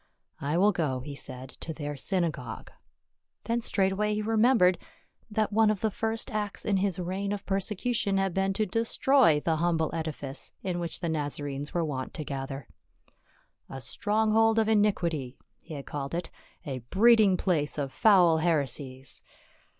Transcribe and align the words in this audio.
"I 0.51 0.57
will 0.57 0.71
go," 0.71 1.01
he 1.01 1.13
said, 1.13 1.49
"to 1.59 1.75
their 1.75 1.95
synagogue." 1.95 2.71
Then 3.43 3.61
straightway 3.61 4.15
he 4.15 4.23
remem 4.23 4.57
bered 4.57 4.77
that 5.29 5.53
one 5.53 5.69
of 5.69 5.81
the 5.81 5.91
first 5.91 6.31
acts 6.31 6.65
in 6.65 6.77
his 6.77 6.97
reign 6.97 7.31
of 7.31 7.45
perse 7.45 7.69
cution 7.69 8.17
had 8.17 8.33
been 8.33 8.51
to 8.53 8.65
destroy 8.65 9.39
the 9.41 9.57
humble 9.57 9.91
edifice 9.93 10.53
in 10.63 10.79
which 10.79 11.01
the 11.01 11.09
Nazarenes 11.09 11.75
were 11.75 11.85
wont 11.85 12.15
to 12.15 12.23
gather." 12.25 12.67
A 13.69 13.79
stronghold 13.79 14.57
of 14.57 14.67
iniquity," 14.67 15.37
he 15.63 15.75
had 15.75 15.85
called 15.85 16.15
it, 16.15 16.31
"a 16.65 16.79
breeding 16.79 17.37
place 17.37 17.77
of 17.77 17.93
foul 17.93 18.39
heresies." 18.39 19.21